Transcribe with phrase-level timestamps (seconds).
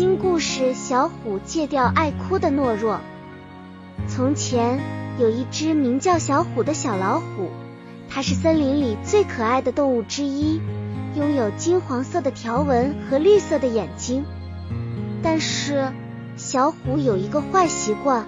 [0.00, 3.02] 新故事：小虎戒掉爱哭的懦弱。
[4.08, 4.80] 从前
[5.18, 7.50] 有一只名叫小虎的小老虎，
[8.08, 10.58] 它是森林里最可爱的动物之一，
[11.16, 14.24] 拥有金黄色的条纹和绿色的眼睛。
[15.22, 15.92] 但是
[16.34, 18.24] 小虎有一个坏习惯，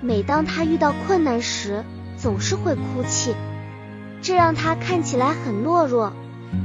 [0.00, 1.84] 每当它遇到困难时，
[2.16, 3.34] 总是会哭泣，
[4.22, 6.12] 这让它看起来很懦弱。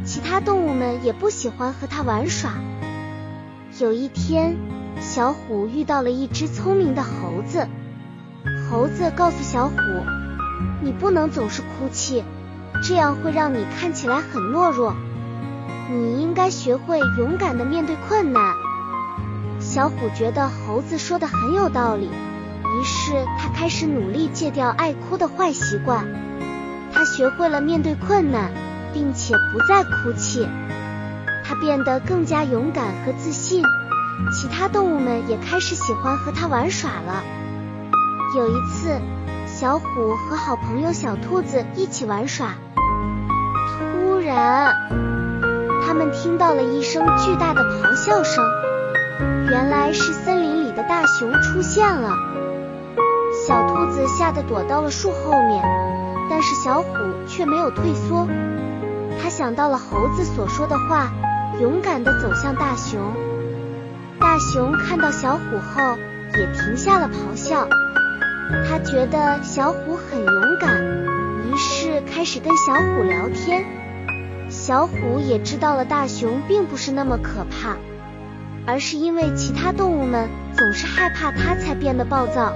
[0.06, 2.54] 其他动物们也不喜欢和它玩耍。
[3.78, 4.56] 有一天，
[5.02, 7.68] 小虎遇到了一只聪明的猴子。
[8.70, 9.76] 猴子告诉小虎
[10.82, 12.24] ：“你不能总是哭泣，
[12.82, 14.96] 这样会让你看起来很懦弱。
[15.92, 18.54] 你应该学会勇敢的面对困难。”
[19.60, 26.08] 小虎觉得猴子说的很有道理，于是他开始努力戒掉爱哭的坏习惯。
[26.94, 28.52] 他学会了面对困难，
[28.94, 30.48] 并且不再哭泣。
[31.60, 33.64] 变得更加勇敢和自信，
[34.32, 37.24] 其他动物们也开始喜欢和他玩耍了。
[38.36, 39.00] 有一次，
[39.46, 39.86] 小虎
[40.16, 42.56] 和好朋友小兔子一起玩耍，
[43.80, 44.76] 突然，
[45.86, 48.44] 他们听到了一声巨大的咆哮声，
[49.50, 52.12] 原来是森林里的大熊出现了。
[53.48, 55.64] 小兔子吓得躲到了树后面，
[56.30, 56.88] 但是小虎
[57.28, 58.28] 却没有退缩，
[59.22, 61.12] 他想到了猴子所说的话。
[61.62, 63.14] 勇敢地走向大熊，
[64.20, 65.98] 大熊看到小虎后
[66.38, 67.68] 也停下了咆哮。
[68.68, 73.66] 他觉得小虎很勇敢，于是开始跟小虎聊天。
[74.50, 77.78] 小虎也知道了大熊并不是那么可怕，
[78.68, 82.52] 而是因为其他动物们总是害怕它才变得暴躁。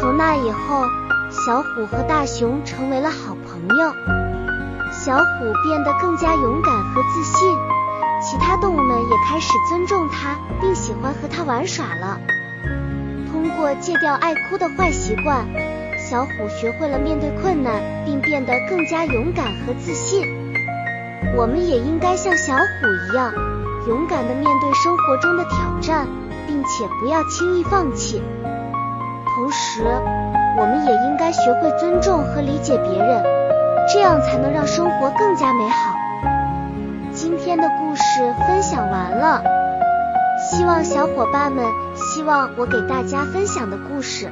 [0.00, 0.84] 从那以后，
[1.30, 4.21] 小虎和大熊成为了好朋友。
[5.04, 7.58] 小虎变得更加勇敢和自信，
[8.22, 12.20] 其他动物们也开始尊重它，并喜欢和它玩耍了。
[13.28, 15.44] 通过戒掉爱哭的坏习惯，
[15.98, 20.22] 小虎学会了面对困难，并变得更加勇敢和自信。
[21.36, 22.62] 我们也应该像小虎
[23.10, 23.32] 一样，
[23.88, 26.06] 勇敢地面对生活中的挑战，
[26.46, 28.22] 并且不要轻易放弃。
[29.34, 29.82] 同时，
[30.56, 33.42] 我们也应该学会尊重和理解别人。
[33.92, 35.94] 这样才能让生活更加美好。
[37.12, 38.02] 今天的故事
[38.46, 39.42] 分享完了，
[40.38, 44.30] 希望小伙伴们希望我给大家分享的故事。